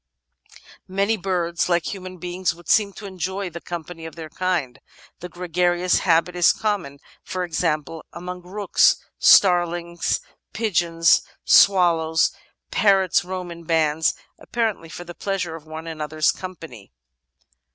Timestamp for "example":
7.43-8.03